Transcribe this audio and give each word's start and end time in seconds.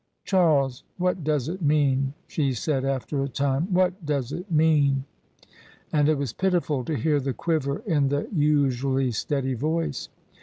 Charles, 0.25 0.83
what 0.97 1.23
does 1.23 1.47
it 1.47 1.61
mean?" 1.61 2.15
she 2.27 2.53
said, 2.53 2.83
after 2.85 3.21
a 3.21 3.29
time:" 3.29 3.71
What 3.71 4.03
does 4.03 4.31
it 4.31 4.49
mean?" 4.51 5.05
And 5.93 6.09
it 6.09 6.17
was 6.17 6.33
pitiful 6.33 6.83
to 6.85 6.95
hear 6.97 7.19
the 7.19 7.33
quiver 7.35 7.83
in 7.85 8.07
the 8.07 8.27
usually 8.35 9.11
steady 9.11 9.53
voice. 9.53 10.09